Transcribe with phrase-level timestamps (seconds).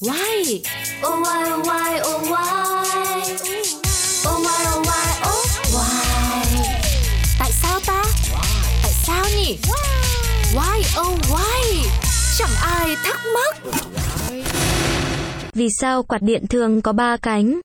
[0.00, 0.62] Why?
[1.02, 3.22] Oh why oh why oh why?
[4.26, 6.68] Oh why oh why oh why?
[7.38, 8.02] Tại sao ta?
[8.82, 9.58] Tại sao nhỉ?
[10.54, 11.90] Why oh why?
[12.38, 13.56] Chẳng ai thắc mắc.
[15.54, 17.60] Vì sao quạt điện thường có ba cánh?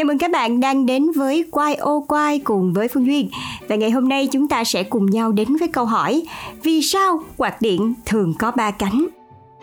[0.00, 3.28] Chào mừng các bạn đang đến với Quai ô Quai cùng với Phương Duyên.
[3.68, 6.22] Và ngày hôm nay chúng ta sẽ cùng nhau đến với câu hỏi,
[6.62, 9.06] Vì sao quạt điện thường có ba cánh?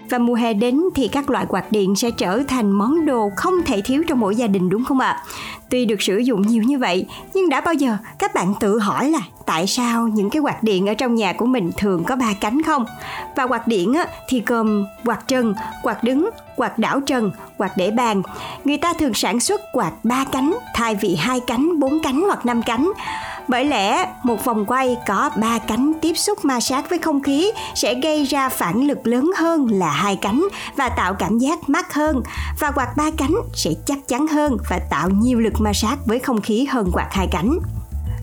[0.10, 3.54] Và mùa hè đến thì các loại quạt điện sẽ trở thành món đồ không
[3.66, 5.10] thể thiếu trong mỗi gia đình đúng không ạ?
[5.10, 5.24] À?
[5.70, 9.10] Tuy được sử dụng nhiều như vậy, nhưng đã bao giờ các bạn tự hỏi
[9.10, 12.34] là tại sao những cái quạt điện ở trong nhà của mình thường có ba
[12.42, 12.86] cánh không?
[13.36, 15.54] Và quạt điện á, thì gồm quạt trần,
[15.84, 18.22] quạt đứng, quạt đảo trần, quạt để bàn.
[18.64, 22.46] Người ta thường sản xuất quạt ba cánh thay vì hai cánh, bốn cánh hoặc
[22.46, 22.92] năm cánh.
[23.48, 27.52] Bởi lẽ một vòng quay có ba cánh tiếp xúc ma sát với không khí
[27.76, 31.94] sẽ gây ra phản lực lớn hơn là hai cánh và tạo cảm giác mát
[31.94, 32.22] hơn
[32.60, 36.20] và quạt ba cánh sẽ chắc chắn hơn và tạo nhiều lực ma sát với
[36.20, 37.60] không khí hơn quạt hai cánh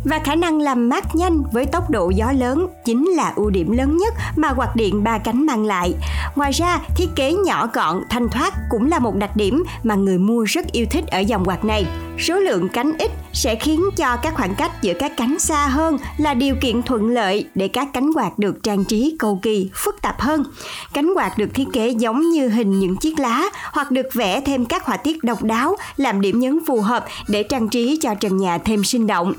[0.04, 3.72] và khả năng làm mát nhanh với tốc độ gió lớn chính là ưu điểm
[3.72, 5.94] lớn nhất mà quạt điện ba cánh mang lại.
[6.34, 10.18] Ngoài ra, thiết kế nhỏ gọn, thanh thoát cũng là một đặc điểm mà người
[10.18, 11.86] mua rất yêu thích ở dòng quạt này.
[12.18, 15.96] Số lượng cánh ít sẽ khiến cho các khoảng cách giữa các cánh xa hơn
[16.16, 20.02] là điều kiện thuận lợi để các cánh quạt được trang trí cầu kỳ, phức
[20.02, 20.44] tạp hơn.
[20.92, 24.64] Cánh quạt được thiết kế giống như hình những chiếc lá hoặc được vẽ thêm
[24.64, 28.36] các họa tiết độc đáo làm điểm nhấn phù hợp để trang trí cho trần
[28.36, 29.34] nhà thêm sinh động.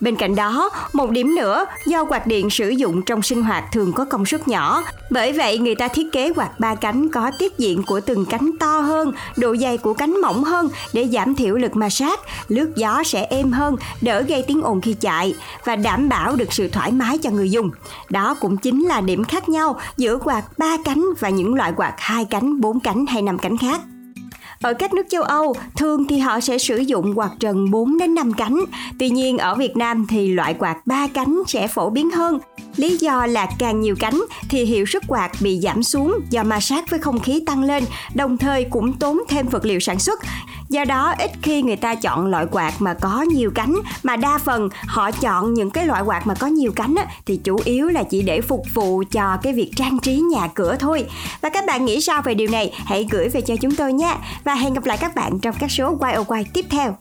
[0.00, 3.92] Bên cạnh đó, một điểm nữa, do quạt điện sử dụng trong sinh hoạt thường
[3.92, 7.58] có công suất nhỏ, bởi vậy người ta thiết kế quạt ba cánh có tiết
[7.58, 11.54] diện của từng cánh to hơn, độ dày của cánh mỏng hơn để giảm thiểu
[11.54, 15.76] lực ma sát, lướt gió sẽ êm hơn, đỡ gây tiếng ồn khi chạy và
[15.76, 17.70] đảm bảo được sự thoải mái cho người dùng.
[18.10, 21.94] Đó cũng chính là điểm khác nhau giữa quạt ba cánh và những loại quạt
[21.98, 23.80] hai cánh, bốn cánh hay năm cánh khác.
[24.62, 28.14] Ở các nước châu Âu, thường thì họ sẽ sử dụng quạt trần 4 đến
[28.14, 28.64] 5 cánh.
[28.98, 32.38] Tuy nhiên ở Việt Nam thì loại quạt 3 cánh sẽ phổ biến hơn.
[32.76, 36.60] Lý do là càng nhiều cánh thì hiệu sức quạt bị giảm xuống do ma
[36.60, 37.84] sát với không khí tăng lên,
[38.14, 40.20] đồng thời cũng tốn thêm vật liệu sản xuất.
[40.68, 44.38] Do đó ít khi người ta chọn loại quạt mà có nhiều cánh mà đa
[44.38, 47.88] phần họ chọn những cái loại quạt mà có nhiều cánh á, thì chủ yếu
[47.88, 51.04] là chỉ để phục vụ cho cái việc trang trí nhà cửa thôi.
[51.40, 52.72] Và các bạn nghĩ sao về điều này?
[52.84, 54.16] Hãy gửi về cho chúng tôi nhé.
[54.44, 56.96] Và hẹn gặp lại các bạn trong các số YOY tiếp theo.